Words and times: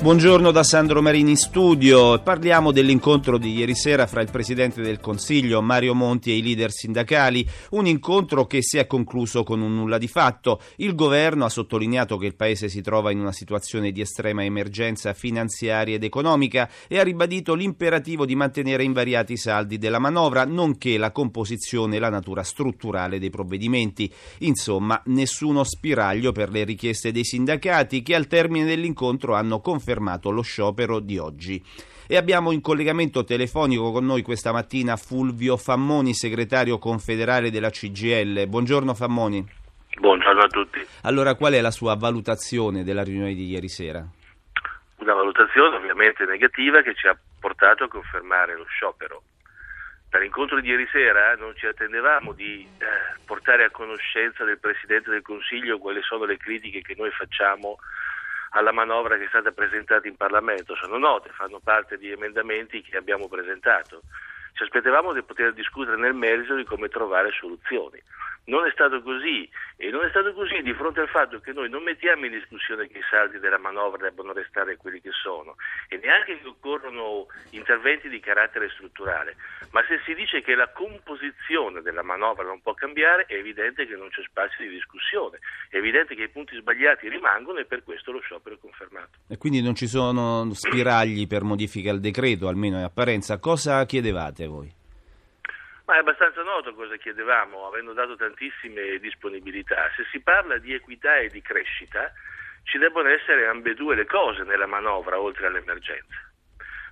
Buongiorno 0.00 0.52
da 0.52 0.62
Sandro 0.62 1.02
Marini 1.02 1.30
in 1.30 1.36
studio. 1.36 2.22
Parliamo 2.22 2.70
dell'incontro 2.70 3.36
di 3.36 3.56
ieri 3.56 3.74
sera 3.74 4.06
fra 4.06 4.20
il 4.20 4.30
Presidente 4.30 4.80
del 4.80 5.00
Consiglio 5.00 5.60
Mario 5.60 5.92
Monti 5.92 6.30
e 6.30 6.36
i 6.36 6.42
leader 6.42 6.70
sindacali, 6.70 7.44
un 7.70 7.84
incontro 7.84 8.46
che 8.46 8.62
si 8.62 8.78
è 8.78 8.86
concluso 8.86 9.42
con 9.42 9.60
un 9.60 9.74
nulla 9.74 9.98
di 9.98 10.06
fatto. 10.06 10.60
Il 10.76 10.94
governo 10.94 11.44
ha 11.44 11.48
sottolineato 11.48 12.16
che 12.16 12.26
il 12.26 12.36
Paese 12.36 12.68
si 12.68 12.80
trova 12.80 13.10
in 13.10 13.18
una 13.18 13.32
situazione 13.32 13.90
di 13.90 14.00
estrema 14.00 14.44
emergenza 14.44 15.12
finanziaria 15.14 15.96
ed 15.96 16.04
economica 16.04 16.70
e 16.86 17.00
ha 17.00 17.02
ribadito 17.02 17.54
l'imperativo 17.54 18.24
di 18.24 18.36
mantenere 18.36 18.84
invariati 18.84 19.32
i 19.32 19.36
saldi 19.36 19.78
della 19.78 19.98
manovra, 19.98 20.44
nonché 20.44 20.96
la 20.96 21.10
composizione 21.10 21.96
e 21.96 21.98
la 21.98 22.08
natura 22.08 22.44
strutturale 22.44 23.18
dei 23.18 23.30
provvedimenti. 23.30 24.10
Insomma, 24.38 25.02
nessuno 25.06 25.64
spiraglio 25.64 26.30
per 26.30 26.50
le 26.50 26.62
richieste 26.62 27.10
dei 27.10 27.24
sindacati 27.24 28.00
che 28.02 28.14
al 28.14 28.28
termine 28.28 28.64
dell'incontro 28.64 29.34
hanno 29.34 29.60
confermato 29.60 29.86
confermato 29.88 30.30
lo 30.30 30.42
sciopero 30.42 31.00
di 31.00 31.16
oggi. 31.18 31.62
E 32.06 32.16
abbiamo 32.16 32.52
in 32.52 32.60
collegamento 32.60 33.24
telefonico 33.24 33.90
con 33.90 34.04
noi 34.04 34.22
questa 34.22 34.52
mattina 34.52 34.96
Fulvio 34.96 35.56
Fammoni, 35.56 36.14
segretario 36.14 36.78
confederale 36.78 37.50
della 37.50 37.70
CGL. 37.70 38.46
Buongiorno 38.46 38.94
Fammoni. 38.94 39.44
Buongiorno 39.98 40.42
a 40.42 40.48
tutti. 40.48 40.86
Allora, 41.02 41.34
qual 41.34 41.54
è 41.54 41.60
la 41.60 41.70
sua 41.70 41.96
valutazione 41.96 42.84
della 42.84 43.02
riunione 43.02 43.34
di 43.34 43.46
ieri 43.46 43.68
sera? 43.68 44.04
Una 44.96 45.14
valutazione 45.14 45.76
ovviamente 45.76 46.24
negativa 46.24 46.82
che 46.82 46.94
ci 46.94 47.06
ha 47.06 47.16
portato 47.40 47.84
a 47.84 47.88
confermare 47.88 48.56
lo 48.56 48.64
sciopero. 48.68 49.22
Dall'incontro 50.10 50.60
di 50.60 50.68
ieri 50.68 50.88
sera 50.90 51.34
non 51.36 51.52
ci 51.56 51.66
attendevamo 51.66 52.32
di 52.32 52.62
eh, 52.62 53.18
portare 53.26 53.64
a 53.64 53.70
conoscenza 53.70 54.44
del 54.44 54.58
Presidente 54.58 55.10
del 55.10 55.20
Consiglio 55.20 55.78
quali 55.78 56.00
sono 56.02 56.24
le 56.24 56.38
critiche 56.38 56.80
che 56.80 56.94
noi 56.96 57.10
facciamo 57.10 57.76
alla 58.50 58.72
manovra 58.72 59.16
che 59.16 59.24
è 59.24 59.28
stata 59.28 59.50
presentata 59.52 60.08
in 60.08 60.16
Parlamento. 60.16 60.74
Sono 60.74 60.98
note, 60.98 61.30
fanno 61.30 61.60
parte 61.62 61.98
di 61.98 62.10
emendamenti 62.10 62.82
che 62.82 62.96
abbiamo 62.96 63.28
presentato. 63.28 64.02
Ci 64.54 64.62
aspettavamo 64.62 65.12
di 65.12 65.22
poter 65.22 65.52
discutere 65.52 65.96
nel 65.96 66.14
merito 66.14 66.54
di 66.54 66.64
come 66.64 66.88
trovare 66.88 67.30
soluzioni. 67.32 68.02
Non 68.48 68.64
è 68.66 68.70
stato 68.72 69.02
così 69.02 69.48
e 69.76 69.90
non 69.90 70.04
è 70.04 70.08
stato 70.08 70.32
così 70.32 70.62
di 70.62 70.72
fronte 70.72 71.00
al 71.00 71.08
fatto 71.08 71.38
che 71.38 71.52
noi 71.52 71.68
non 71.68 71.82
mettiamo 71.82 72.24
in 72.24 72.32
discussione 72.32 72.88
che 72.88 72.98
i 72.98 73.04
saldi 73.10 73.38
della 73.38 73.58
manovra 73.58 74.08
debbano 74.08 74.32
restare 74.32 74.76
quelli 74.76 75.02
che 75.02 75.10
sono 75.12 75.56
e 75.88 76.00
neanche 76.02 76.40
che 76.40 76.48
occorrono 76.48 77.26
interventi 77.50 78.08
di 78.08 78.20
carattere 78.20 78.70
strutturale, 78.70 79.36
ma 79.70 79.84
se 79.86 80.00
si 80.06 80.14
dice 80.14 80.40
che 80.40 80.54
la 80.54 80.68
composizione 80.68 81.82
della 81.82 82.02
manovra 82.02 82.44
non 82.44 82.62
può 82.62 82.72
cambiare 82.72 83.26
è 83.26 83.34
evidente 83.34 83.86
che 83.86 83.96
non 83.96 84.08
c'è 84.08 84.22
spazio 84.24 84.64
di 84.64 84.70
discussione, 84.70 85.40
è 85.68 85.76
evidente 85.76 86.14
che 86.14 86.22
i 86.22 86.30
punti 86.30 86.56
sbagliati 86.56 87.08
rimangono 87.10 87.58
e 87.58 87.66
per 87.66 87.84
questo 87.84 88.12
lo 88.12 88.20
sciopero 88.20 88.54
è 88.54 88.58
confermato. 88.58 89.10
E 89.28 89.36
quindi 89.36 89.60
non 89.60 89.74
ci 89.74 89.86
sono 89.86 90.48
spiragli 90.54 91.26
per 91.26 91.42
modifica 91.42 91.90
al 91.90 92.00
decreto, 92.00 92.48
almeno 92.48 92.78
in 92.78 92.84
apparenza. 92.84 93.38
Cosa 93.38 93.84
chiedevate 93.84 94.46
voi? 94.46 94.78
Ma 95.88 95.94
è 95.94 95.98
abbastanza 96.00 96.42
noto 96.42 96.74
cosa 96.74 96.96
chiedevamo, 96.96 97.66
avendo 97.66 97.94
dato 97.94 98.14
tantissime 98.14 98.98
disponibilità. 98.98 99.90
Se 99.96 100.04
si 100.10 100.20
parla 100.20 100.58
di 100.58 100.74
equità 100.74 101.16
e 101.16 101.30
di 101.30 101.40
crescita, 101.40 102.12
ci 102.64 102.76
debbono 102.76 103.08
essere 103.08 103.46
ambedue 103.46 103.94
le 103.94 104.04
cose 104.04 104.42
nella 104.42 104.66
manovra, 104.66 105.18
oltre 105.18 105.46
all'emergenza. 105.46 106.30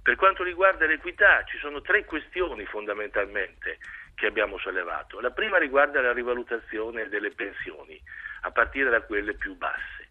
Per 0.02 0.16
quanto 0.16 0.42
riguarda 0.42 0.86
l'equità, 0.86 1.44
ci 1.44 1.58
sono 1.58 1.82
tre 1.82 2.06
questioni 2.06 2.64
fondamentalmente 2.64 3.76
che 4.14 4.24
abbiamo 4.24 4.56
sollevato. 4.56 5.20
La 5.20 5.30
prima 5.30 5.58
riguarda 5.58 6.00
la 6.00 6.14
rivalutazione 6.14 7.10
delle 7.10 7.32
pensioni, 7.32 8.00
a 8.42 8.50
partire 8.50 8.88
da 8.88 9.02
quelle 9.02 9.34
più 9.34 9.56
basse. 9.56 10.05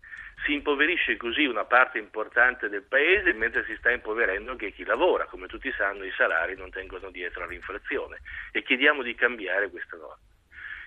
Si 0.46 0.54
impoverisce 0.54 1.18
così 1.18 1.46
una 1.46 1.66
parte 1.66 1.98
importante 1.98 2.70
del 2.70 2.84
paese 2.84 3.33
mentre 3.33 3.66
si 3.66 3.76
sta 3.78 3.89
impoverendo 3.89 4.52
anche 4.52 4.72
chi 4.73 4.83
lavora. 4.83 5.26
Come 5.26 5.48
tutti 5.48 5.73
sanno 5.76 6.04
i 6.04 6.14
salari 6.16 6.56
non 6.56 6.70
tengono 6.70 7.10
dietro 7.10 7.44
all'inflazione 7.44 8.20
e 8.52 8.61
chiediamo 8.61 9.02
di 9.02 9.16
cambiare 9.16 9.72
questa 9.72 9.98
norma. 9.98 10.22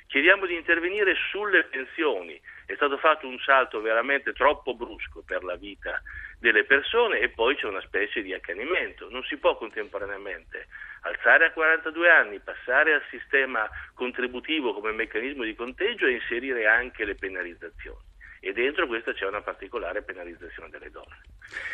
Chiediamo 0.07 0.47
di 0.47 0.55
intervenire 0.55 1.17
sulle 1.31 1.65
pensioni. 1.65 2.41
È 2.67 2.75
stato 2.77 2.99
fatto 2.99 3.27
un 3.27 3.37
salto 3.41 3.81
veramente 3.81 4.33
troppo 4.33 4.77
brusco 4.77 5.25
per 5.27 5.43
la 5.43 5.57
vita 5.57 6.01
delle 6.39 6.63
persone 6.63 7.19
e 7.19 7.31
poi 7.31 7.57
c'è 7.57 7.67
una 7.67 7.83
specie 7.83 8.23
di 8.23 8.33
accanimento. 8.33 9.11
Non 9.11 9.25
si 9.25 9.39
può 9.39 9.57
contemporaneamente 9.57 10.69
alzare 11.03 11.47
a 11.47 11.51
42 11.51 12.09
anni, 12.09 12.39
passare 12.39 12.95
al 12.95 13.03
sistema 13.11 13.69
contributivo 13.95 14.73
come 14.73 14.93
meccanismo 14.93 15.43
di 15.43 15.57
conteggio 15.57 16.07
e 16.07 16.13
inserire 16.13 16.69
anche 16.69 17.05
le 17.05 17.17
penalizzazioni 17.17 18.08
e 18.41 18.53
dentro 18.53 18.87
questo 18.87 19.12
c'è 19.12 19.26
una 19.26 19.41
particolare 19.41 20.03
penalizzazione 20.03 20.71
delle 20.71 20.91
donne. 20.91 21.21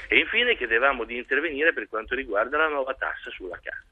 E 0.08 0.18
infine 0.18 0.56
chiedevamo 0.56 1.04
di 1.04 1.16
intervenire 1.16 1.72
per 1.72 1.88
quanto 1.88 2.14
riguarda 2.14 2.56
la 2.56 2.68
nuova 2.68 2.94
tassa 2.94 3.30
sulla 3.30 3.58
casa. 3.62 3.84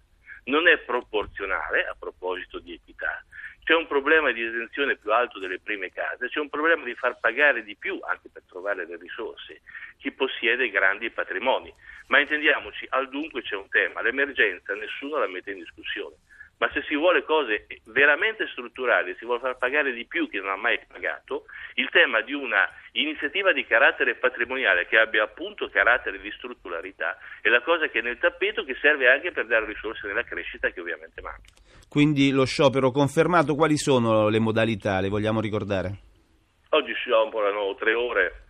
Non 0.44 0.66
è 0.66 0.78
proporzionale, 0.78 1.86
a 1.86 1.94
proposito 1.98 2.58
di 2.58 2.72
equità, 2.74 3.24
c'è 3.64 3.74
un 3.74 3.86
problema 3.86 4.32
di 4.32 4.42
esenzione 4.42 4.96
più 4.96 5.12
alto 5.12 5.38
delle 5.38 5.60
prime 5.60 5.92
case, 5.92 6.28
c'è 6.28 6.40
un 6.40 6.48
problema 6.48 6.82
di 6.82 6.94
far 6.94 7.20
pagare 7.20 7.62
di 7.62 7.76
più, 7.76 8.00
anche 8.02 8.28
per 8.32 8.42
trovare 8.48 8.84
le 8.84 8.96
risorse, 8.96 9.60
chi 9.98 10.10
possiede 10.10 10.68
grandi 10.70 11.10
patrimoni. 11.10 11.72
Ma 12.08 12.18
intendiamoci, 12.18 12.86
al 12.90 13.08
dunque 13.08 13.42
c'è 13.42 13.54
un 13.54 13.68
tema, 13.68 14.02
l'emergenza 14.02 14.74
nessuno 14.74 15.18
la 15.18 15.28
mette 15.28 15.52
in 15.52 15.58
discussione 15.58 16.16
ma 16.62 16.70
se 16.70 16.84
si 16.86 16.94
vuole 16.94 17.24
cose 17.24 17.66
veramente 17.86 18.46
strutturali, 18.46 19.16
si 19.18 19.24
vuole 19.24 19.40
far 19.40 19.58
pagare 19.58 19.92
di 19.92 20.06
più 20.06 20.30
chi 20.30 20.36
non 20.36 20.50
ha 20.50 20.54
mai 20.54 20.78
pagato, 20.86 21.46
il 21.74 21.88
tema 21.90 22.20
di 22.20 22.34
una 22.34 22.70
iniziativa 22.92 23.52
di 23.52 23.66
carattere 23.66 24.14
patrimoniale 24.14 24.86
che 24.86 24.96
abbia 24.96 25.24
appunto 25.24 25.68
carattere 25.68 26.20
di 26.20 26.30
strutturarità 26.30 27.18
è 27.40 27.48
la 27.48 27.62
cosa 27.62 27.88
che 27.88 27.98
è 27.98 28.02
nel 28.02 28.18
tappeto 28.18 28.62
che 28.62 28.76
serve 28.80 29.10
anche 29.10 29.32
per 29.32 29.46
dare 29.46 29.66
risorse 29.66 30.06
nella 30.06 30.22
crescita 30.22 30.70
che 30.70 30.80
ovviamente 30.80 31.20
manca. 31.20 31.50
Quindi 31.88 32.30
lo 32.30 32.44
sciopero 32.44 32.92
confermato, 32.92 33.56
quali 33.56 33.76
sono 33.76 34.28
le 34.28 34.38
modalità? 34.38 35.00
Le 35.00 35.08
vogliamo 35.08 35.40
ricordare? 35.40 35.90
Oggi 36.68 36.92
scioperano 36.94 37.74
tre 37.74 37.94
ore 37.94 38.44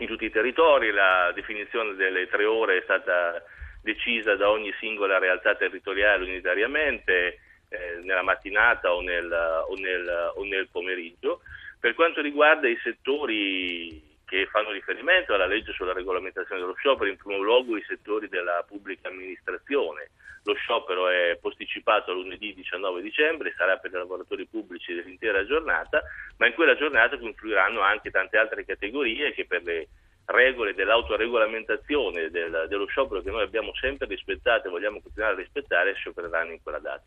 in 0.00 0.06
tutti 0.06 0.24
i 0.24 0.30
territori, 0.30 0.90
la 0.90 1.30
definizione 1.34 1.96
delle 1.96 2.28
tre 2.28 2.46
ore 2.46 2.78
è 2.78 2.82
stata 2.84 3.44
decisa 3.82 4.36
da 4.36 4.48
ogni 4.48 4.72
singola 4.78 5.18
realtà 5.18 5.54
territoriale 5.54 6.24
unitariamente 6.24 7.40
eh, 7.68 8.00
nella 8.02 8.22
mattinata 8.22 8.92
o 8.92 9.00
nel, 9.00 9.30
o, 9.30 9.74
nel, 9.74 10.32
o 10.36 10.44
nel 10.44 10.68
pomeriggio. 10.70 11.42
Per 11.78 11.94
quanto 11.94 12.20
riguarda 12.20 12.68
i 12.68 12.78
settori 12.82 14.10
che 14.24 14.46
fanno 14.46 14.70
riferimento 14.70 15.34
alla 15.34 15.46
legge 15.46 15.72
sulla 15.72 15.92
regolamentazione 15.92 16.60
dello 16.60 16.74
sciopero, 16.74 17.10
in 17.10 17.16
primo 17.16 17.42
luogo 17.42 17.76
i 17.76 17.84
settori 17.86 18.28
della 18.28 18.64
pubblica 18.66 19.08
amministrazione. 19.08 20.10
Lo 20.44 20.54
sciopero 20.54 21.08
è 21.08 21.36
posticipato 21.40 22.10
a 22.10 22.14
lunedì 22.14 22.54
19 22.54 23.02
dicembre, 23.02 23.52
sarà 23.56 23.76
per 23.76 23.90
i 23.90 23.94
lavoratori 23.94 24.46
pubblici 24.46 24.94
dell'intera 24.94 25.44
giornata, 25.44 26.02
ma 26.38 26.46
in 26.46 26.54
quella 26.54 26.74
giornata 26.74 27.18
confluiranno 27.18 27.80
anche 27.80 28.10
tante 28.10 28.38
altre 28.38 28.64
categorie 28.64 29.32
che 29.32 29.44
per 29.44 29.62
le 29.64 29.88
regole 30.26 30.74
dell'autoregolamentazione 30.74 32.30
del, 32.30 32.66
dello 32.68 32.86
sciopero 32.86 33.20
che 33.22 33.30
noi 33.30 33.42
abbiamo 33.42 33.72
sempre 33.80 34.06
rispettato 34.06 34.68
e 34.68 34.70
vogliamo 34.70 35.00
continuare 35.00 35.34
a 35.34 35.38
rispettare 35.38 35.94
sciopereranno 35.94 36.52
in 36.52 36.62
quella 36.62 36.78
data. 36.78 37.02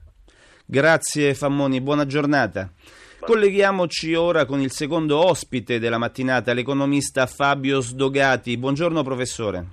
Grazie 0.66 1.34
Fammoni, 1.34 1.82
buona 1.82 2.06
giornata. 2.06 2.72
Colleghiamoci 3.20 4.14
ora 4.14 4.46
con 4.46 4.60
il 4.60 4.70
secondo 4.70 5.18
ospite 5.18 5.80
della 5.80 5.98
mattinata, 5.98 6.54
l'economista 6.54 7.26
Fabio 7.26 7.80
Sdogati. 7.80 8.58
Buongiorno 8.58 9.02
professore. 9.02 9.66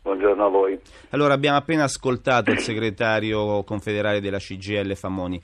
Buongiorno 0.00 0.44
a 0.44 0.48
voi. 0.48 0.78
Allora, 1.10 1.32
abbiamo 1.34 1.56
appena 1.56 1.84
ascoltato 1.84 2.50
il 2.50 2.58
segretario 2.58 3.62
confederale 3.64 4.20
della 4.20 4.38
CGL 4.38 4.94
Fammoni. 4.96 5.40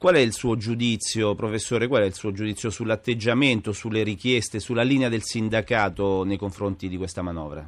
Qual 0.00 0.14
è 0.14 0.18
il 0.18 0.32
suo 0.32 0.56
giudizio, 0.56 1.34
professore, 1.34 1.86
qual 1.86 2.00
è 2.00 2.06
il 2.06 2.14
suo 2.14 2.32
giudizio 2.32 2.70
sull'atteggiamento, 2.70 3.72
sulle 3.72 4.02
richieste, 4.02 4.58
sulla 4.58 4.80
linea 4.80 5.10
del 5.10 5.20
sindacato 5.20 6.24
nei 6.24 6.38
confronti 6.38 6.88
di 6.88 6.96
questa 6.96 7.20
manovra? 7.20 7.62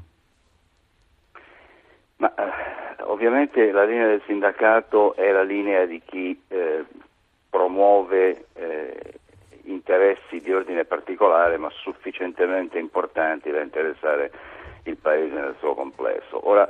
Ma, 2.16 2.34
eh, 2.34 3.02
ovviamente 3.02 3.70
la 3.70 3.84
linea 3.84 4.06
del 4.06 4.22
sindacato 4.24 5.14
è 5.14 5.30
la 5.30 5.42
linea 5.42 5.84
di 5.84 6.00
chi 6.06 6.40
eh, 6.48 6.86
promuove 7.50 8.46
eh, 8.54 9.12
interessi 9.64 10.40
di 10.40 10.54
ordine 10.54 10.86
particolare 10.86 11.58
ma 11.58 11.68
sufficientemente 11.68 12.78
importanti 12.78 13.50
da 13.50 13.60
interessare 13.60 14.32
il 14.84 14.96
Paese 14.96 15.34
nel 15.34 15.56
suo 15.58 15.74
complesso. 15.74 16.48
Ora, 16.48 16.66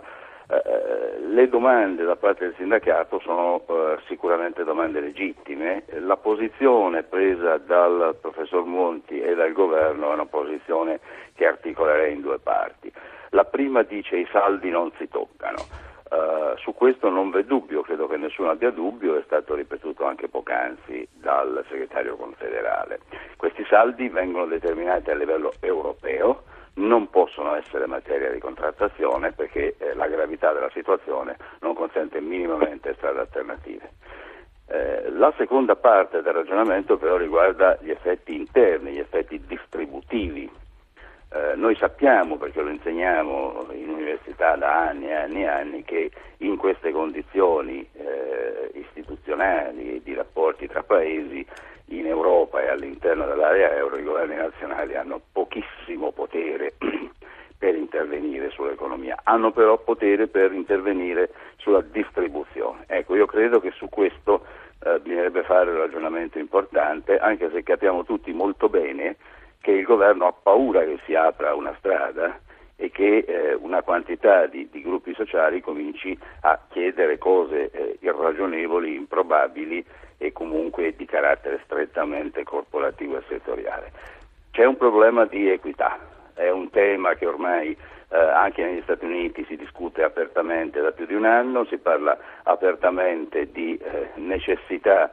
le 1.33 1.49
domande 1.49 2.05
da 2.05 2.17
parte 2.17 2.45
del 2.45 2.55
sindacato 2.57 3.19
sono 3.21 3.63
eh, 3.67 3.99
sicuramente 4.07 4.65
domande 4.65 5.01
legittime, 5.01 5.85
la 6.01 6.19
posizione 6.19 7.05
presa 7.05 7.57
dal 7.57 8.17
professor 8.21 8.65
Monti 8.65 9.19
e 9.19 9.35
dal 9.35 9.53
governo 9.53 10.11
è 10.11 10.15
una 10.15 10.27
posizione 10.27 11.01
che 11.35 11.47
articolerei 11.47 12.13
in 12.13 12.21
due 12.21 12.39
parti. 12.39 12.93
La 13.31 13.45
prima 13.45 13.83
dice 13.83 14.17
i 14.17 14.29
saldi 14.31 14.69
non 14.69 14.93
si 14.99 15.09
toccano. 15.09 15.91
Uh, 16.13 16.55
su 16.59 16.75
questo 16.75 17.09
non 17.09 17.31
v'è 17.31 17.45
dubbio, 17.45 17.81
credo 17.81 18.07
che 18.07 18.19
nessuno 18.19 18.51
abbia 18.51 18.69
dubbio, 18.69 19.17
è 19.17 19.23
stato 19.25 19.55
ripetuto 19.55 20.05
anche 20.05 20.29
poc'anzi 20.29 21.09
dal 21.15 21.65
segretario 21.71 22.17
confederale. 22.17 23.01
Questi 23.39 23.65
saldi 23.65 24.11
vengono 24.11 24.45
determinati 24.45 25.11
a 25.11 25.15
livello 25.15 25.55
europeo, 25.61 26.43
non 26.75 27.11
possono 27.11 27.55
essere 27.55 27.87
materia 27.87 28.31
di 28.31 28.39
contrattazione 28.39 29.33
perché 29.33 29.75
eh, 29.79 29.95
la 29.95 30.07
gravità 30.09 30.53
della 30.53 30.71
situazione 30.73 31.37
non 31.61 31.75
consente 31.75 32.21
minimamente 32.21 32.95
strade 32.95 33.21
alternative. 33.21 33.91
Eh, 34.69 35.11
la 35.11 35.33
seconda 35.37 35.77
parte 35.77 36.23
del 36.23 36.33
ragionamento 36.33 36.97
però 36.97 37.17
riguarda 37.17 37.77
gli 37.81 37.91
effetti 37.91 38.35
interni, 38.35 38.93
gli 38.93 38.99
effetti 38.99 39.41
distributivi 39.47 40.51
eh, 41.35 41.55
noi 41.57 41.75
sappiamo, 41.77 42.37
perché 42.37 42.61
lo 42.61 42.69
insegniamo 42.69 43.67
in 43.73 43.89
università 43.89 44.55
da 44.57 44.89
anni 44.89 45.09
e 45.09 45.15
anni 45.15 45.43
e 45.43 45.47
anni, 45.47 45.83
che 45.83 46.11
in 46.39 46.57
queste 46.57 46.93
condizioni 46.93 47.89
eh, 47.95 48.71
istituzionali 48.75 49.97
e 49.97 50.03
di 50.03 50.15
rapporti 50.15 50.67
tra 50.67 50.83
paesi 50.83 51.47
in 51.87 52.07
Europa 52.07 52.63
e 52.63 52.69
all'interno 52.69 53.25
dell'area 53.27 53.75
euro 53.77 53.97
i 53.97 54.03
governi 54.03 54.35
nazionali 54.35 54.95
hanno 54.95 55.21
pochissimo 55.33 56.13
potere 56.13 56.75
per 57.59 57.75
intervenire 57.77 58.51
sull'economia, 58.51 59.21
hanno 59.23 59.53
però 59.53 59.79
potere 59.79 60.27
per 60.27 60.53
intervenire 60.53 61.31
sulla 61.57 61.81
distribuzione. 61.81 62.85
Ecco, 62.89 63.15
io 63.15 63.27
credo 63.27 63.61
che 63.61 63.71
su 63.71 63.89
questo 63.89 64.45
eh, 64.85 64.99
bisognerebbe 64.99 65.45
fare 65.45 65.71
un 65.71 65.79
ragionamento 65.79 66.39
importante, 66.39 67.17
anche 67.17 67.51
se 67.51 67.63
capiamo 67.63 68.05
tutti 68.05 68.33
molto 68.33 68.69
bene 68.69 69.17
che 69.63 69.71
il 69.71 69.85
governo 69.85 70.27
ha 70.27 70.33
paura 70.33 70.85
che 70.85 70.99
si 71.07 71.15
apra 71.15 71.55
una 71.55 71.75
strada 71.79 72.39
e 72.77 72.91
che 72.91 73.19
eh, 73.19 73.55
una 73.55 73.83
quantità 73.83 74.47
di, 74.47 74.69
di, 74.71 74.83
gruppi 74.83 75.15
sociali 75.15 75.61
cominci 75.61 76.19
a 76.41 76.59
chiedere 76.69 77.17
cose 77.17 77.71
eh, 77.71 77.97
irragionevoli, 78.01 78.97
improbabili 78.97 79.85
e 80.19 80.33
comunque 80.33 80.95
di 80.97 81.07
carattere 81.07 81.61
strettamente 81.65 82.43
corporativo 82.43 83.17
e 83.19 83.23
settoriale. 83.29 83.93
C'è 84.51 84.65
un 84.65 84.77
problema 84.77 85.25
di 85.27 85.49
equità, 85.49 85.99
è 86.35 86.51
un 86.51 86.71
tema 86.71 87.15
che 87.15 87.27
ormai 87.27 87.71
eh, 87.71 88.19
anche 88.19 88.65
negli 88.65 88.83
Stati 88.83 89.05
Uniti 89.05 89.45
si 89.47 89.57
discute 89.57 90.03
apertamente 90.03 90.81
da 90.81 90.91
più 90.91 91.07
di 91.07 91.15
un 91.15 91.25
anno, 91.25 91.65
si 91.67 91.79
parla 91.79 92.19
apertamente 92.43 93.51
di 93.53 93.77
eh, 93.77 94.11
necessità 94.17 95.13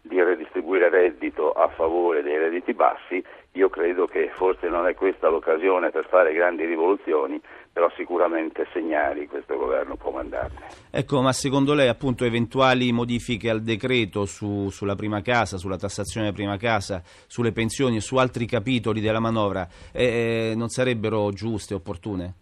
di 0.00 0.22
redistribuire 0.22 0.88
reddito 0.88 1.52
a 1.52 1.68
favore 1.68 2.22
dei 2.22 2.38
redditi 2.38 2.72
bassi, 2.72 3.22
io 3.52 3.68
credo 3.68 4.06
che 4.06 4.30
forse 4.34 4.68
non 4.68 4.86
è 4.86 4.94
questa 4.94 5.28
l'occasione 5.28 5.90
per 5.90 6.06
fare 6.06 6.32
grandi 6.32 6.64
rivoluzioni, 6.64 7.40
però 7.72 7.90
sicuramente 7.96 8.66
segnali 8.72 9.26
questo 9.26 9.56
governo 9.56 9.96
può 9.96 10.12
mandarne. 10.12 10.66
Ecco, 10.90 11.20
ma 11.20 11.32
secondo 11.32 11.74
lei 11.74 11.88
appunto 11.88 12.24
eventuali 12.24 12.92
modifiche 12.92 13.50
al 13.50 13.62
decreto 13.62 14.24
su, 14.24 14.68
sulla 14.68 14.94
prima 14.94 15.20
casa, 15.20 15.56
sulla 15.56 15.76
tassazione 15.76 16.26
della 16.26 16.36
prima 16.36 16.56
casa, 16.56 17.02
sulle 17.04 17.50
pensioni 17.50 17.96
e 17.96 18.00
su 18.00 18.16
altri 18.16 18.46
capitoli 18.46 19.00
della 19.00 19.20
manovra 19.20 19.66
eh, 19.92 20.52
non 20.56 20.68
sarebbero 20.68 21.30
giuste, 21.30 21.74
opportune? 21.74 22.34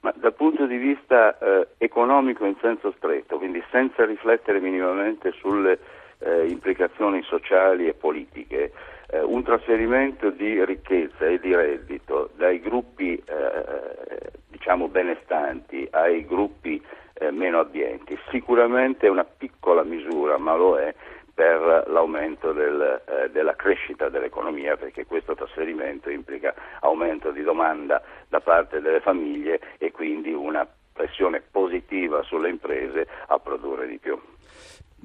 Ma 0.00 0.12
dal 0.16 0.34
punto 0.34 0.66
di 0.66 0.76
vista 0.76 1.38
eh, 1.38 1.68
economico 1.78 2.46
in 2.46 2.56
senso 2.60 2.92
stretto, 2.96 3.36
quindi 3.36 3.62
senza 3.70 4.04
riflettere 4.04 4.58
minimamente 4.58 5.30
sulle 5.32 5.78
eh, 6.18 6.46
implicazioni 6.48 7.22
sociali 7.22 7.86
e 7.86 7.94
politiche, 7.94 8.72
eh, 9.10 9.20
un 9.20 9.42
trasferimento 9.42 10.30
di 10.30 10.64
ricchezza 10.64 11.26
e 11.26 11.38
di 11.40 11.54
reddito 11.54 12.30
dai 12.36 12.60
gruppi 12.60 13.14
eh, 13.16 14.30
diciamo 14.48 14.88
benestanti 14.88 15.88
ai 15.90 16.24
gruppi 16.26 16.82
eh, 17.14 17.30
meno 17.30 17.58
abbienti. 17.58 18.18
Sicuramente 18.30 19.06
è 19.06 19.10
una 19.10 19.24
piccola 19.24 19.82
misura, 19.82 20.38
ma 20.38 20.54
lo 20.54 20.78
è 20.78 20.94
per 21.32 21.84
l'aumento 21.88 22.52
del, 22.52 23.02
eh, 23.06 23.30
della 23.30 23.56
crescita 23.56 24.10
dell'economia 24.10 24.76
perché 24.76 25.06
questo 25.06 25.34
trasferimento 25.34 26.10
implica 26.10 26.54
aumento 26.80 27.30
di 27.30 27.42
domanda 27.42 28.02
da 28.28 28.40
parte 28.40 28.80
delle 28.80 29.00
famiglie 29.00 29.58
e 29.78 29.90
quindi 29.90 30.32
una 30.34 30.66
pressione 31.00 31.42
positiva 31.50 32.22
sulle 32.22 32.50
imprese 32.50 33.06
a 33.28 33.38
produrre 33.38 33.86
di 33.86 33.98
più. 33.98 34.18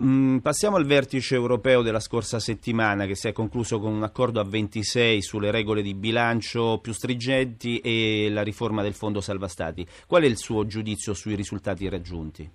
Mm, 0.03 0.39
passiamo 0.39 0.75
al 0.75 0.83
vertice 0.83 1.36
europeo 1.36 1.81
della 1.81 2.01
scorsa 2.01 2.38
settimana 2.38 3.06
che 3.06 3.15
si 3.15 3.30
è 3.30 3.31
concluso 3.31 3.80
con 3.80 3.94
un 3.94 4.03
accordo 4.03 4.42
a 4.42 4.44
26 4.44 5.21
sulle 5.21 5.51
regole 5.51 5.81
di 5.81 5.94
bilancio 5.94 6.80
più 6.81 6.92
stringenti 6.92 7.80
e 7.80 8.27
la 8.30 8.44
riforma 8.44 8.81
del 8.81 8.94
fondo 8.94 9.21
salva 9.21 9.47
stati. 9.47 9.86
Qual 10.06 10.24
è 10.24 10.25
il 10.25 10.36
suo 10.36 10.65
giudizio 10.65 11.13
sui 11.13 11.36
risultati 11.36 11.88
raggiunti? 11.88 12.50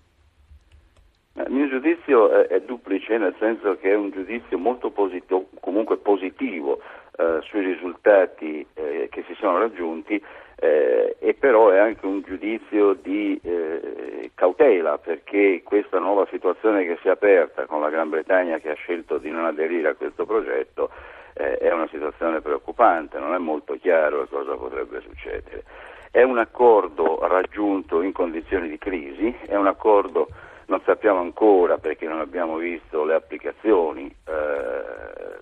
Il 1.32 1.50
mio 1.50 1.68
giudizio 1.68 2.30
è, 2.30 2.48
è 2.48 2.60
duplice, 2.60 3.16
nel 3.16 3.34
senso 3.38 3.78
che 3.78 3.90
è 3.92 3.94
un 3.94 4.10
giudizio 4.10 4.58
molto 4.58 4.90
positivo, 4.90 5.48
comunque 5.60 5.96
positivo 5.96 6.82
eh, 7.16 7.40
sui 7.42 7.64
risultati 7.64 8.66
eh, 8.74 9.08
che 9.10 9.24
si 9.26 9.34
sono 9.40 9.58
raggiunti 9.58 10.22
eh, 10.60 11.16
e 11.18 11.34
però 11.34 11.70
è 11.70 11.78
anche 11.78 12.04
un 12.04 12.20
giudizio 12.20 12.92
di 12.92 13.40
eh, 13.42 14.30
cautela 14.34 14.98
perché 14.98 15.62
questa 15.64 15.98
nuova 15.98 16.26
situazione 16.30 16.84
che 16.84 16.98
si 17.00 17.08
è 17.08 17.10
aperta 17.10 17.64
con 17.64 17.80
la 17.80 17.88
Gran 17.88 18.10
Bretagna 18.10 18.58
che 18.58 18.70
ha 18.70 18.74
scelto 18.74 19.16
di 19.16 19.30
non 19.30 19.46
aderire 19.46 19.88
a 19.88 19.94
questo 19.94 20.26
progetto 20.26 20.90
eh, 21.32 21.56
è 21.56 21.72
una 21.72 21.88
situazione 21.88 22.42
preoccupante, 22.42 23.18
non 23.18 23.34
è 23.34 23.38
molto 23.38 23.76
chiaro 23.80 24.26
cosa 24.28 24.54
potrebbe 24.56 25.00
succedere. 25.00 25.64
È 26.10 26.22
un 26.22 26.38
accordo 26.38 27.26
raggiunto 27.26 28.02
in 28.02 28.12
condizioni 28.12 28.68
di 28.68 28.76
crisi, 28.76 29.34
è 29.46 29.54
un 29.54 29.66
accordo 29.66 30.28
non 30.66 30.80
sappiamo 30.84 31.20
ancora 31.20 31.78
perché 31.78 32.06
non 32.06 32.20
abbiamo 32.20 32.56
visto 32.56 33.04
le 33.04 33.14
applicazioni 33.14 34.06
eh, 34.06 35.38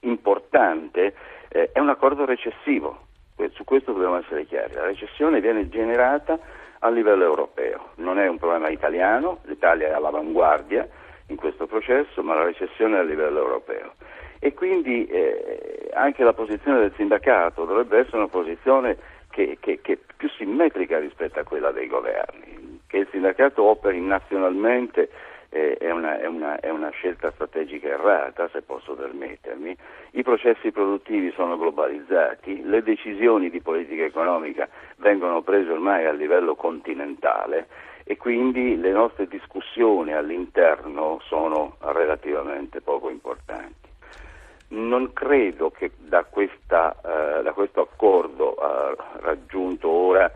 importante, 0.00 1.14
eh, 1.48 1.70
è 1.72 1.78
un 1.78 1.88
accordo 1.88 2.26
recessivo, 2.26 3.06
su 3.52 3.64
questo 3.64 3.92
dobbiamo 3.92 4.18
essere 4.18 4.44
chiari, 4.46 4.74
la 4.74 4.84
recessione 4.84 5.40
viene 5.40 5.68
generata 5.68 6.38
a 6.80 6.90
livello 6.90 7.24
europeo, 7.24 7.90
non 7.96 8.18
è 8.18 8.28
un 8.28 8.38
problema 8.38 8.68
italiano, 8.68 9.38
l'Italia 9.44 9.88
è 9.88 9.92
all'avanguardia 9.92 10.86
in 11.28 11.36
questo 11.36 11.66
processo, 11.66 12.22
ma 12.22 12.34
la 12.34 12.44
recessione 12.44 12.96
è 12.96 13.00
a 13.00 13.02
livello 13.02 13.38
europeo. 13.38 13.94
E 14.40 14.54
quindi 14.54 15.06
eh, 15.06 15.90
anche 15.92 16.22
la 16.22 16.32
posizione 16.32 16.78
del 16.80 16.92
sindacato 16.96 17.64
dovrebbe 17.64 17.98
essere 17.98 18.18
una 18.18 18.28
posizione 18.28 18.96
che, 19.30 19.58
che, 19.60 19.80
che, 19.82 19.92
è 19.94 19.98
più 20.16 20.28
simmetrica 20.30 20.98
rispetto 20.98 21.40
a 21.40 21.44
quella 21.44 21.72
dei 21.72 21.88
governi, 21.88 22.80
che 22.86 22.98
il 22.98 23.08
sindacato 23.10 23.64
operi 23.64 24.00
nazionalmente 24.00 25.10
è, 25.48 25.90
una, 25.90 26.18
è, 26.18 26.26
una, 26.26 26.60
è, 26.60 26.68
una, 26.68 26.90
scelta 26.90 27.30
strategica 27.30 27.88
errata, 27.88 28.48
se 28.52 28.62
posso 28.62 28.94
permettermi. 28.94 29.76
I 30.12 30.22
processi 30.22 30.70
produttivi 30.70 31.32
sono 31.32 31.56
globalizzati, 31.56 32.62
le 32.64 32.82
decisioni 32.82 33.48
di 33.50 33.60
politica 33.60 34.04
economica 34.04 34.68
vengono 34.96 35.42
prese 35.42 35.70
ormai 35.70 36.04
a 36.04 36.12
livello 36.12 36.54
continentale 36.54 37.66
e 38.04 38.16
quindi 38.16 38.78
le 38.78 38.90
nostre 38.90 39.26
discussioni 39.26 40.12
all'interno 40.12 41.20
sono 41.24 41.76
relativamente 41.80 42.80
poco 42.80 43.10
importanti. 43.10 43.86
Non 44.70 45.12
credo 45.14 45.70
che 45.70 45.92
da, 45.96 46.24
questa, 46.24 46.94
eh, 47.02 47.42
da 47.42 47.52
questo 47.52 47.80
accordo 47.80 48.54
eh, 48.56 48.96
raggiunto 49.20 49.88
ora 49.88 50.30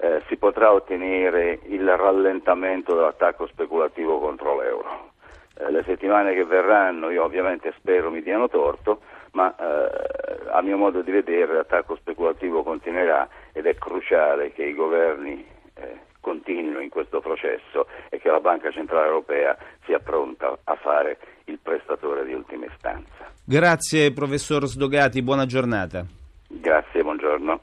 eh, 0.00 0.22
si 0.28 0.36
potrà 0.36 0.72
ottenere 0.72 1.60
il 1.66 1.86
rallentamento 1.96 2.94
dell'attacco 2.94 3.46
speculativo 3.46 4.18
contro 4.18 4.58
l'euro. 4.58 5.10
Eh, 5.58 5.70
le 5.70 5.82
settimane 5.84 6.34
che 6.34 6.44
verranno, 6.44 7.10
io 7.10 7.22
ovviamente 7.22 7.72
spero 7.76 8.10
mi 8.10 8.22
diano 8.22 8.48
torto, 8.48 9.00
ma 9.32 9.54
eh, 9.54 10.48
a 10.50 10.62
mio 10.62 10.76
modo 10.76 11.02
di 11.02 11.10
vedere 11.10 11.54
l'attacco 11.54 11.96
speculativo 11.96 12.62
continuerà 12.62 13.28
ed 13.52 13.66
è 13.66 13.74
cruciale 13.74 14.52
che 14.52 14.64
i 14.64 14.74
governi 14.74 15.44
eh, 15.74 15.98
continuino 16.20 16.80
in 16.80 16.88
questo 16.88 17.20
processo 17.20 17.86
e 18.08 18.18
che 18.18 18.30
la 18.30 18.40
Banca 18.40 18.70
Centrale 18.70 19.06
Europea 19.06 19.56
sia 19.84 19.98
pronta 19.98 20.56
a 20.64 20.74
fare 20.76 21.18
il 21.44 21.58
prestatore 21.62 22.24
di 22.24 22.32
ultima 22.32 22.66
istanza. 22.66 23.30
Grazie 23.44 24.12
professor 24.12 24.64
Sdogati, 24.66 25.22
buona 25.22 25.44
giornata. 25.44 26.04
Grazie, 26.46 27.02
buongiorno. 27.02 27.60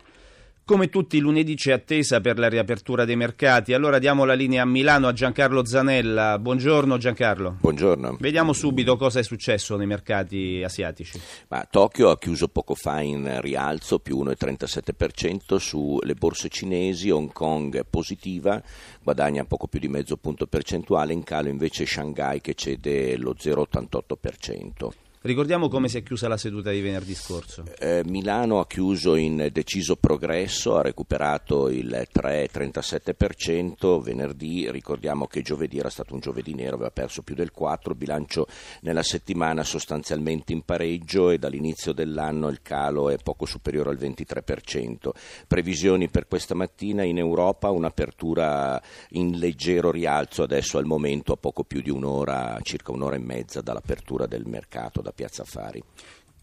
Come 0.67 0.89
tutti 0.89 1.15
i 1.15 1.21
lunedì 1.21 1.55
c'è 1.55 1.71
attesa 1.71 2.19
per 2.19 2.37
la 2.37 2.49
riapertura 2.49 3.05
dei 3.05 3.15
mercati, 3.15 3.71
allora 3.71 3.99
diamo 3.99 4.25
la 4.25 4.33
linea 4.33 4.63
a 4.63 4.65
Milano 4.65 5.07
a 5.07 5.13
Giancarlo 5.13 5.65
Zanella. 5.65 6.37
Buongiorno 6.39 6.97
Giancarlo. 6.97 7.55
Buongiorno. 7.61 8.17
Vediamo 8.19 8.51
subito 8.51 8.97
cosa 8.97 9.19
è 9.19 9.23
successo 9.23 9.77
nei 9.77 9.87
mercati 9.87 10.61
asiatici. 10.61 11.21
Ma 11.47 11.65
Tokyo 11.71 12.09
ha 12.09 12.17
chiuso 12.17 12.49
poco 12.49 12.75
fa 12.75 12.99
in 12.99 13.39
rialzo, 13.39 13.99
più 13.99 14.21
1,37% 14.21 15.55
sulle 15.55 16.15
borse 16.15 16.49
cinesi, 16.49 17.09
Hong 17.11 17.31
Kong 17.31 17.85
positiva, 17.89 18.61
guadagna 19.01 19.45
poco 19.45 19.67
più 19.67 19.79
di 19.79 19.87
mezzo 19.87 20.17
punto 20.17 20.47
percentuale, 20.47 21.13
in 21.13 21.23
calo 21.23 21.47
invece 21.47 21.85
Shanghai 21.85 22.41
che 22.41 22.55
cede 22.55 23.15
lo 23.15 23.33
0,88%. 23.39 25.06
Ricordiamo 25.21 25.67
come 25.67 25.89
si 25.89 25.97
è 25.97 26.03
chiusa 26.03 26.27
la 26.27 26.37
seduta 26.37 26.69
di 26.69 26.79
venerdì 26.79 27.15
scorso. 27.15 27.63
Eh, 27.79 28.03
Milano 28.05 28.59
ha 28.59 28.67
chiuso 28.67 29.15
in 29.15 29.49
deciso 29.51 29.95
progresso, 29.95 30.77
ha 30.77 30.83
recuperato 30.83 31.69
il 31.69 32.07
3,37%, 32.13 33.99
venerdì 33.99 34.69
ricordiamo 34.69 35.25
che 35.25 35.41
giovedì 35.41 35.79
era 35.79 35.89
stato 35.89 36.13
un 36.13 36.19
giovedì 36.19 36.53
nero, 36.53 36.75
aveva 36.75 36.91
perso 36.91 37.23
più 37.23 37.33
del 37.33 37.51
4%, 37.57 37.95
bilancio 37.95 38.45
nella 38.81 39.01
settimana 39.01 39.63
sostanzialmente 39.63 40.53
in 40.53 40.61
pareggio 40.61 41.31
e 41.31 41.39
dall'inizio 41.39 41.93
dell'anno 41.93 42.47
il 42.49 42.61
calo 42.61 43.09
è 43.09 43.17
poco 43.17 43.47
superiore 43.47 43.89
al 43.89 43.97
23%. 43.97 45.09
Previsioni 45.47 46.09
per 46.09 46.27
questa 46.27 46.53
mattina 46.53 47.03
in 47.03 47.17
Europa, 47.17 47.71
un'apertura 47.71 48.79
in 49.09 49.39
leggero 49.39 49.89
rialzo 49.89 50.43
adesso 50.43 50.77
al 50.77 50.85
momento 50.85 51.33
a 51.33 51.37
poco 51.37 51.63
più 51.63 51.81
di 51.81 51.89
un'ora, 51.89 52.59
circa 52.61 52.91
un'ora 52.91 53.15
e 53.15 53.19
mezza 53.19 53.61
dall'apertura 53.61 54.27
del 54.27 54.45
mercato 54.45 55.01
da 55.07 55.13
Piazza 55.13 55.43
Affari. 55.43 55.81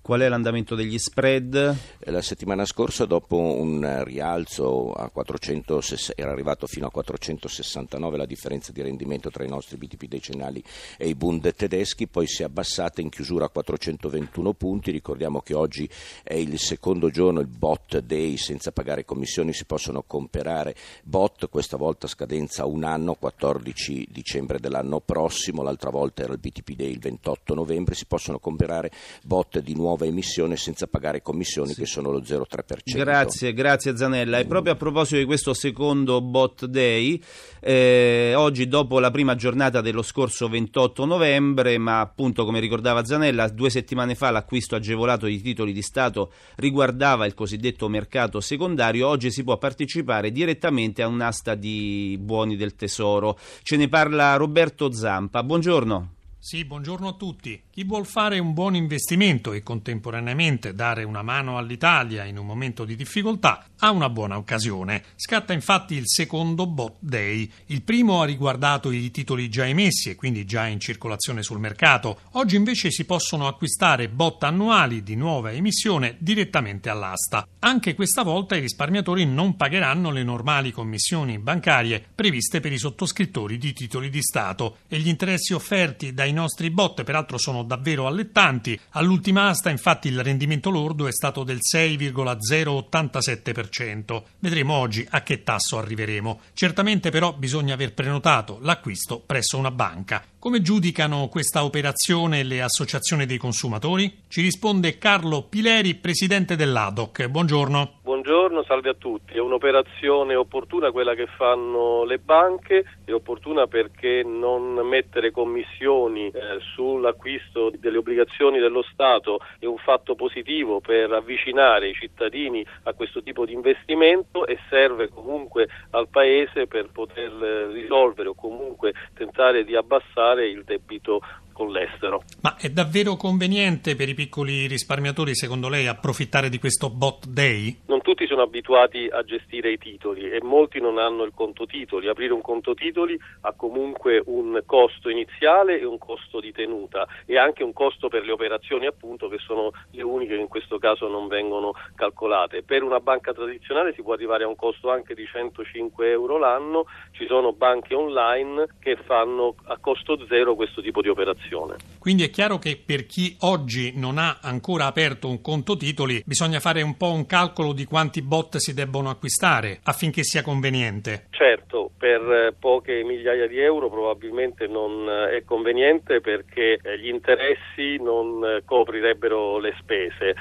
Qual 0.04 0.20
è 0.20 0.28
l'andamento 0.28 0.74
degli 0.74 0.98
spread? 0.98 1.76
La 2.00 2.20
settimana 2.20 2.66
scorsa, 2.66 3.06
dopo 3.06 3.38
un 3.38 4.02
rialzo 4.04 4.92
a 4.92 5.08
400, 5.08 5.80
era 6.14 6.30
arrivato 6.30 6.66
fino 6.66 6.86
a 6.86 6.90
469 6.90 8.18
la 8.18 8.26
differenza 8.26 8.70
di 8.70 8.82
rendimento 8.82 9.30
tra 9.30 9.44
i 9.44 9.48
nostri 9.48 9.78
BTP 9.78 10.04
decennali 10.04 10.62
e 10.98 11.08
i 11.08 11.14
Bund 11.14 11.54
tedeschi, 11.54 12.06
poi 12.06 12.26
si 12.26 12.42
è 12.42 12.44
abbassata 12.44 13.00
in 13.00 13.08
chiusura 13.08 13.46
a 13.46 13.48
421 13.48 14.52
punti. 14.52 14.90
Ricordiamo 14.90 15.40
che 15.40 15.54
oggi 15.54 15.88
è 16.22 16.34
il 16.34 16.58
secondo 16.58 17.08
giorno, 17.08 17.40
il 17.40 17.46
bot 17.46 17.98
day, 18.00 18.36
senza 18.36 18.72
pagare 18.72 19.06
commissioni 19.06 19.54
si 19.54 19.64
possono 19.64 20.04
comprare 20.06 20.76
bot, 21.02 21.48
questa 21.48 21.78
volta 21.78 22.08
scadenza 22.08 22.66
un 22.66 22.84
anno, 22.84 23.14
14 23.14 24.08
dicembre 24.10 24.60
dell'anno 24.60 25.00
prossimo, 25.00 25.62
l'altra 25.62 25.88
volta 25.88 26.24
era 26.24 26.34
il 26.34 26.40
BTP 26.40 26.72
day 26.72 26.90
il 26.90 26.98
28 26.98 27.54
novembre, 27.54 27.94
si 27.94 28.04
possono 28.04 28.38
comprare 28.38 28.90
bot 29.22 29.60
di 29.60 29.74
nuovo 29.74 29.92
nuova 29.94 30.06
emissione 30.06 30.56
senza 30.56 30.86
pagare 30.86 31.22
commissioni 31.22 31.72
sì. 31.72 31.80
che 31.80 31.86
sono 31.86 32.10
lo 32.10 32.20
0,3%. 32.20 32.96
Grazie, 32.96 33.52
grazie 33.52 33.96
Zanella. 33.96 34.38
E 34.38 34.46
proprio 34.46 34.72
a 34.72 34.76
proposito 34.76 35.18
di 35.18 35.24
questo 35.24 35.54
secondo 35.54 36.20
bot 36.20 36.66
day, 36.66 37.20
eh, 37.60 38.34
oggi 38.36 38.66
dopo 38.66 38.98
la 38.98 39.10
prima 39.10 39.36
giornata 39.36 39.80
dello 39.80 40.02
scorso 40.02 40.48
28 40.48 41.04
novembre, 41.04 41.78
ma 41.78 42.00
appunto 42.00 42.44
come 42.44 42.60
ricordava 42.60 43.04
Zanella, 43.04 43.48
due 43.48 43.70
settimane 43.70 44.14
fa 44.14 44.30
l'acquisto 44.30 44.74
agevolato 44.74 45.26
di 45.26 45.40
titoli 45.40 45.72
di 45.72 45.82
Stato 45.82 46.32
riguardava 46.56 47.26
il 47.26 47.34
cosiddetto 47.34 47.88
mercato 47.88 48.40
secondario, 48.40 49.08
oggi 49.08 49.30
si 49.30 49.44
può 49.44 49.56
partecipare 49.56 50.32
direttamente 50.32 51.02
a 51.02 51.06
un'asta 51.06 51.54
di 51.54 52.18
buoni 52.20 52.56
del 52.56 52.74
tesoro. 52.74 53.38
Ce 53.62 53.76
ne 53.76 53.88
parla 53.88 54.34
Roberto 54.36 54.92
Zampa. 54.92 55.42
Buongiorno. 55.42 56.13
Sì, 56.44 56.66
buongiorno 56.66 57.08
a 57.08 57.14
tutti. 57.14 57.58
Chi 57.70 57.84
vuol 57.84 58.04
fare 58.04 58.38
un 58.38 58.52
buon 58.52 58.76
investimento 58.76 59.54
e 59.54 59.62
contemporaneamente 59.62 60.74
dare 60.74 61.02
una 61.02 61.22
mano 61.22 61.56
all'Italia 61.56 62.24
in 62.24 62.36
un 62.36 62.44
momento 62.44 62.84
di 62.84 62.96
difficoltà 62.96 63.64
ha 63.78 63.90
una 63.90 64.10
buona 64.10 64.36
occasione. 64.36 65.04
Scatta 65.16 65.54
infatti 65.54 65.94
il 65.94 66.02
secondo 66.04 66.66
bot 66.66 66.96
day. 66.98 67.50
Il 67.68 67.80
primo 67.80 68.20
ha 68.20 68.26
riguardato 68.26 68.90
i 68.90 69.10
titoli 69.10 69.48
già 69.48 69.66
emessi 69.66 70.10
e 70.10 70.16
quindi 70.16 70.44
già 70.44 70.66
in 70.66 70.80
circolazione 70.80 71.42
sul 71.42 71.58
mercato. 71.58 72.20
Oggi 72.32 72.56
invece 72.56 72.90
si 72.90 73.06
possono 73.06 73.46
acquistare 73.46 74.10
bot 74.10 74.42
annuali 74.42 75.02
di 75.02 75.16
nuova 75.16 75.50
emissione 75.50 76.16
direttamente 76.18 76.90
all'asta. 76.90 77.48
Anche 77.60 77.94
questa 77.94 78.22
volta 78.22 78.54
i 78.54 78.60
risparmiatori 78.60 79.24
non 79.24 79.56
pagheranno 79.56 80.10
le 80.10 80.22
normali 80.22 80.72
commissioni 80.72 81.38
bancarie 81.38 82.04
previste 82.14 82.60
per 82.60 82.70
i 82.70 82.78
sottoscrittori 82.78 83.56
di 83.56 83.72
titoli 83.72 84.10
di 84.10 84.20
Stato 84.20 84.76
e 84.88 84.98
gli 84.98 85.08
interessi 85.08 85.54
offerti 85.54 86.12
dai 86.12 86.32
nostri 86.34 86.70
bot 86.70 87.02
peraltro 87.04 87.38
sono 87.38 87.62
davvero 87.62 88.06
allettanti. 88.06 88.78
All'ultima 88.90 89.48
asta 89.48 89.70
infatti 89.70 90.08
il 90.08 90.22
rendimento 90.22 90.68
lordo 90.68 91.06
è 91.06 91.12
stato 91.12 91.44
del 91.44 91.60
6,087%. 91.60 94.22
Vedremo 94.38 94.74
oggi 94.74 95.06
a 95.08 95.22
che 95.22 95.42
tasso 95.42 95.78
arriveremo. 95.78 96.40
Certamente 96.52 97.08
però 97.10 97.32
bisogna 97.32 97.72
aver 97.72 97.94
prenotato 97.94 98.58
l'acquisto 98.60 99.22
presso 99.24 99.56
una 99.56 99.70
banca. 99.70 100.22
Come 100.38 100.60
giudicano 100.60 101.28
questa 101.28 101.64
operazione 101.64 102.42
le 102.42 102.60
associazioni 102.60 103.24
dei 103.24 103.38
consumatori? 103.38 104.24
Ci 104.28 104.42
risponde 104.42 104.98
Carlo 104.98 105.44
Pileri, 105.44 105.94
presidente 105.94 106.54
dell'ADOC. 106.54 107.28
Buongiorno. 107.28 108.00
Buongiorno, 108.44 108.68
salve 108.68 108.90
a 108.90 108.94
tutti. 108.94 109.32
È 109.32 109.38
un'operazione 109.38 110.34
opportuna 110.34 110.90
quella 110.90 111.14
che 111.14 111.26
fanno 111.26 112.04
le 112.04 112.18
banche, 112.18 112.84
è 113.02 113.10
opportuna 113.10 113.66
perché 113.66 114.22
non 114.22 114.86
mettere 114.86 115.30
commissioni 115.30 116.28
eh, 116.28 116.58
sull'acquisto 116.74 117.72
delle 117.78 117.96
obbligazioni 117.96 118.58
dello 118.58 118.82
Stato 118.82 119.40
è 119.58 119.64
un 119.64 119.78
fatto 119.78 120.14
positivo 120.14 120.80
per 120.80 121.10
avvicinare 121.10 121.88
i 121.88 121.94
cittadini 121.94 122.62
a 122.82 122.92
questo 122.92 123.22
tipo 123.22 123.46
di 123.46 123.54
investimento 123.54 124.44
e 124.44 124.58
serve 124.68 125.08
comunque 125.08 125.66
al 125.92 126.08
Paese 126.08 126.66
per 126.66 126.90
poter 126.92 127.32
eh, 127.42 127.72
risolvere 127.72 128.28
o 128.28 128.34
comunque 128.34 128.92
tentare 129.14 129.64
di 129.64 129.74
abbassare 129.74 130.46
il 130.48 130.64
debito 130.64 131.22
con 131.54 131.70
l'estero. 131.70 132.22
Ma 132.42 132.56
è 132.56 132.68
davvero 132.68 133.16
conveniente 133.16 133.94
per 133.94 134.10
i 134.10 134.14
piccoli 134.14 134.66
risparmiatori, 134.66 135.34
secondo 135.34 135.70
lei, 135.70 135.86
approfittare 135.86 136.50
di 136.50 136.58
questo 136.58 136.90
bot 136.90 137.26
day? 137.26 137.80
Non 137.86 138.02
tutti 138.02 138.26
sono 138.26 138.42
abituati 138.42 139.08
a 139.10 139.22
gestire 139.22 139.72
i 139.72 139.78
titoli 139.78 140.28
e 140.28 140.42
molti 140.42 140.80
non 140.80 140.98
hanno 140.98 141.22
il 141.22 141.32
conto 141.34 141.64
titoli. 141.64 142.08
Aprire 142.08 142.34
un 142.34 142.42
conto 142.42 142.74
titoli 142.74 143.18
ha 143.42 143.52
comunque 143.52 144.20
un 144.26 144.60
costo 144.66 145.08
iniziale 145.08 145.80
e 145.80 145.86
un 145.86 145.96
costo 145.96 146.40
di 146.40 146.52
tenuta 146.52 147.06
e 147.24 147.38
anche 147.38 147.62
un 147.62 147.72
costo 147.72 148.08
per 148.08 148.24
le 148.24 148.32
operazioni, 148.32 148.86
appunto, 148.86 149.28
che 149.28 149.38
sono 149.38 149.70
le 149.92 150.02
uniche 150.02 150.34
che 150.34 150.40
in 150.40 150.48
questo 150.48 150.78
caso 150.78 151.08
non 151.08 151.28
vengono 151.28 151.72
calcolate. 151.94 152.62
Per 152.62 152.82
una 152.82 152.98
banca 152.98 153.32
tradizionale 153.32 153.94
si 153.94 154.02
può 154.02 154.12
arrivare 154.12 154.42
a 154.42 154.48
un 154.48 154.56
costo 154.56 154.90
anche 154.90 155.14
di 155.14 155.24
105 155.24 156.10
euro 156.10 156.36
l'anno, 156.36 156.86
ci 157.12 157.26
sono 157.26 157.52
banche 157.52 157.94
online 157.94 158.66
che 158.80 158.96
fanno 158.96 159.54
a 159.66 159.78
costo 159.78 160.18
zero 160.26 160.56
questo 160.56 160.82
tipo 160.82 161.00
di 161.00 161.08
operazioni 161.08 161.43
transazione. 161.44 161.76
Quindi 161.98 162.24
è 162.24 162.30
chiaro 162.30 162.58
che 162.58 162.80
per 162.84 163.06
chi 163.06 163.36
oggi 163.40 163.92
non 163.96 164.18
ha 164.18 164.38
ancora 164.42 164.86
aperto 164.86 165.28
un 165.28 165.40
conto 165.40 165.76
titoli 165.76 166.22
bisogna 166.24 166.60
fare 166.60 166.82
un 166.82 166.96
po' 166.96 167.10
un 167.10 167.26
calcolo 167.26 167.72
di 167.72 167.84
quanti 167.84 168.22
bot 168.22 168.56
si 168.56 168.74
debbono 168.74 169.10
acquistare 169.10 169.80
affinché 169.84 170.22
sia 170.22 170.42
conveniente. 170.42 171.26
Certo, 171.30 171.90
per 171.96 172.20
eh, 172.20 172.54
poche 172.58 173.02
migliaia 173.04 173.46
di 173.46 173.58
euro 173.58 173.88
probabilmente 173.88 174.66
non 174.66 175.08
eh, 175.08 175.36
è 175.36 175.44
conveniente 175.44 176.20
perché 176.20 176.78
eh, 176.82 176.98
gli 176.98 177.08
interessi 177.08 177.96
non 178.02 178.62
coprirebbero 178.64 179.58
le 179.58 179.74
spese. 179.78 180.34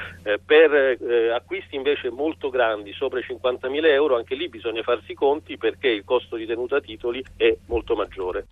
Per 0.46 0.98
acquisti 1.34 1.76
invece 1.76 2.10
molto 2.10 2.50
grandi, 2.50 2.94
sopra 2.94 3.20
i 3.20 3.26
50.000 3.28 3.86
euro, 3.86 4.16
anche 4.16 4.36
lì 4.36 4.50
bisogna 4.50 4.82
farsi 4.82 5.12
i 5.12 5.16
conti 5.16 5.58
perché 5.58 5.88
il 5.88 6.04
costo 6.04 6.36
di 6.36 6.46
tenuta 6.46 6.80
titoli 6.80 7.24
è 7.38 7.56
molto 7.68 7.96
maggiore. 7.96 8.46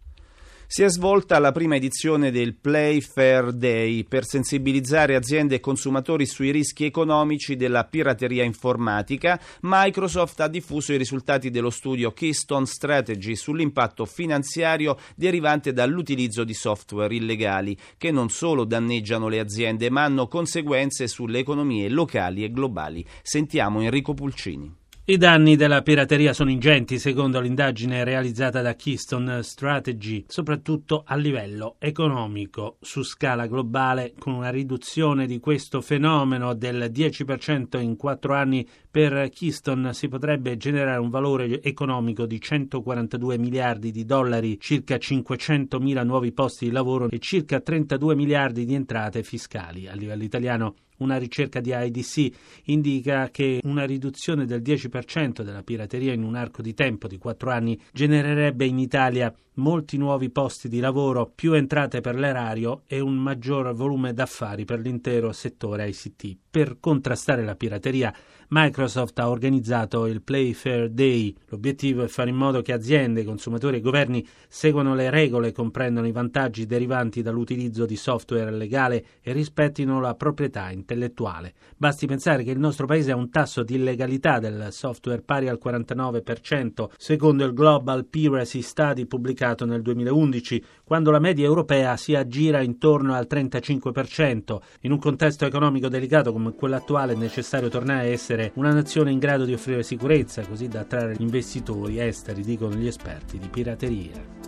Si 0.73 0.83
è 0.83 0.89
svolta 0.89 1.37
la 1.39 1.51
prima 1.51 1.75
edizione 1.75 2.31
del 2.31 2.55
Play 2.55 3.01
Fair 3.01 3.51
Day 3.51 4.05
per 4.05 4.23
sensibilizzare 4.23 5.15
aziende 5.15 5.55
e 5.55 5.59
consumatori 5.59 6.25
sui 6.25 6.49
rischi 6.49 6.85
economici 6.85 7.57
della 7.57 7.83
pirateria 7.83 8.45
informatica. 8.45 9.37
Microsoft 9.63 10.39
ha 10.39 10.47
diffuso 10.47 10.93
i 10.93 10.97
risultati 10.97 11.49
dello 11.49 11.71
studio 11.71 12.13
Keystone 12.13 12.65
Strategy 12.65 13.35
sull'impatto 13.35 14.05
finanziario 14.05 14.97
derivante 15.13 15.73
dall'utilizzo 15.73 16.45
di 16.45 16.53
software 16.53 17.13
illegali 17.13 17.77
che 17.97 18.11
non 18.11 18.29
solo 18.29 18.63
danneggiano 18.63 19.27
le 19.27 19.41
aziende 19.41 19.89
ma 19.89 20.05
hanno 20.05 20.29
conseguenze 20.29 21.07
sulle 21.07 21.39
economie 21.39 21.89
locali 21.89 22.45
e 22.45 22.49
globali. 22.49 23.05
Sentiamo 23.21 23.81
Enrico 23.81 24.13
Pulcini. 24.13 24.79
I 25.11 25.17
danni 25.17 25.57
della 25.57 25.81
pirateria 25.81 26.31
sono 26.31 26.51
ingenti, 26.51 26.97
secondo 26.97 27.41
l'indagine 27.41 28.05
realizzata 28.05 28.61
da 28.61 28.75
Keystone 28.75 29.43
Strategy, 29.43 30.23
soprattutto 30.25 31.03
a 31.05 31.17
livello 31.17 31.75
economico, 31.79 32.77
su 32.79 33.03
scala 33.03 33.45
globale, 33.45 34.13
con 34.17 34.31
una 34.31 34.49
riduzione 34.49 35.27
di 35.27 35.41
questo 35.41 35.81
fenomeno 35.81 36.53
del 36.53 36.89
10% 36.89 37.77
in 37.81 37.97
quattro 37.97 38.35
anni. 38.35 38.65
Per 38.89 39.29
Keystone 39.33 39.93
si 39.93 40.07
potrebbe 40.07 40.55
generare 40.55 41.01
un 41.01 41.09
valore 41.09 41.61
economico 41.61 42.25
di 42.25 42.39
142 42.39 43.37
miliardi 43.37 43.91
di 43.91 44.05
dollari, 44.05 44.61
circa 44.61 44.97
500 44.97 45.77
mila 45.81 46.03
nuovi 46.03 46.31
posti 46.31 46.67
di 46.67 46.71
lavoro 46.71 47.09
e 47.09 47.19
circa 47.19 47.59
32 47.59 48.15
miliardi 48.15 48.63
di 48.63 48.75
entrate 48.75 49.23
fiscali. 49.23 49.89
A 49.89 49.93
livello 49.93 50.23
italiano 50.23 50.75
Una 51.01 51.17
ricerca 51.17 51.59
di 51.59 51.71
IDC 51.73 52.31
indica 52.65 53.29
che 53.31 53.59
una 53.63 53.85
riduzione 53.85 54.45
del 54.45 54.61
10% 54.61 55.41
della 55.41 55.63
pirateria 55.63 56.13
in 56.13 56.21
un 56.21 56.35
arco 56.35 56.61
di 56.61 56.75
tempo 56.75 57.07
di 57.07 57.17
4 57.17 57.49
anni 57.49 57.79
genererebbe 57.91 58.65
in 58.65 58.77
Italia 58.77 59.33
molti 59.61 59.97
nuovi 59.97 60.31
posti 60.31 60.67
di 60.67 60.79
lavoro, 60.79 61.31
più 61.33 61.53
entrate 61.53 62.01
per 62.01 62.15
l'erario 62.15 62.81
e 62.87 62.99
un 62.99 63.15
maggior 63.15 63.73
volume 63.73 64.11
d'affari 64.11 64.65
per 64.65 64.79
l'intero 64.79 65.31
settore 65.31 65.87
ICT. 65.87 66.37
Per 66.49 66.79
contrastare 66.79 67.43
la 67.45 67.55
pirateria, 67.55 68.13
Microsoft 68.49 69.17
ha 69.19 69.29
organizzato 69.29 70.07
il 70.07 70.21
Playfair 70.21 70.89
Day. 70.89 71.33
L'obiettivo 71.45 72.03
è 72.03 72.07
fare 72.07 72.31
in 72.31 72.35
modo 72.35 72.61
che 72.61 72.73
aziende, 72.73 73.23
consumatori 73.23 73.77
e 73.77 73.81
governi 73.81 74.27
seguano 74.49 74.93
le 74.93 75.09
regole 75.09 75.53
comprendano 75.53 76.05
i 76.05 76.11
vantaggi 76.11 76.65
derivanti 76.65 77.21
dall'utilizzo 77.21 77.85
di 77.85 77.95
software 77.95 78.51
legale 78.51 79.05
e 79.21 79.31
rispettino 79.31 80.01
la 80.01 80.15
proprietà 80.15 80.69
intellettuale. 80.71 81.53
Basti 81.77 82.07
pensare 82.07 82.43
che 82.43 82.51
il 82.51 82.59
nostro 82.59 82.87
paese 82.87 83.11
ha 83.11 83.15
un 83.15 83.29
tasso 83.29 83.63
di 83.63 83.75
illegalità 83.75 84.39
del 84.39 84.67
software 84.71 85.21
pari 85.21 85.47
al 85.47 85.59
49%, 85.63 86.89
secondo 86.97 87.45
il 87.45 87.53
Global 87.53 88.05
Piracy 88.05 88.61
Study 88.61 89.05
pubblicato 89.05 89.50
pubblicato 89.51 89.65
nel 89.65 89.81
2011, 89.81 90.63
quando 90.83 91.11
la 91.11 91.19
media 91.19 91.45
europea 91.45 91.97
si 91.97 92.15
aggira 92.15 92.61
intorno 92.61 93.13
al 93.13 93.27
35%. 93.29 94.59
In 94.81 94.91
un 94.91 94.99
contesto 94.99 95.45
economico 95.45 95.87
delicato 95.87 96.31
come 96.31 96.53
quello 96.53 96.75
attuale 96.75 97.13
è 97.13 97.15
necessario 97.15 97.69
tornare 97.69 98.07
a 98.07 98.11
essere 98.11 98.51
una 98.55 98.73
nazione 98.73 99.11
in 99.11 99.19
grado 99.19 99.45
di 99.45 99.53
offrire 99.53 99.83
sicurezza, 99.83 100.45
così 100.45 100.67
da 100.67 100.81
attrarre 100.81 101.15
investitori 101.19 101.99
esteri, 101.99 102.43
dicono 102.43 102.75
gli 102.75 102.87
esperti 102.87 103.37
di 103.37 103.47
pirateria. 103.47 104.39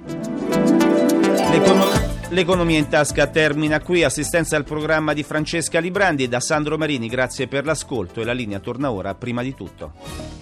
L'economia 2.29 2.79
in 2.79 2.87
tasca 2.87 3.27
termina 3.27 3.79
qui, 3.79 4.03
assistenza 4.03 4.55
al 4.55 4.63
programma 4.63 5.13
di 5.13 5.23
Francesca 5.23 5.79
Librandi 5.79 6.23
e 6.23 6.27
da 6.27 6.39
Sandro 6.39 6.77
Marini, 6.77 7.07
grazie 7.07 7.47
per 7.47 7.65
l'ascolto 7.65 8.21
e 8.21 8.25
la 8.25 8.33
linea 8.33 8.59
torna 8.59 8.91
ora 8.91 9.13
prima 9.13 9.43
di 9.43 9.53
tutto. 9.53 10.32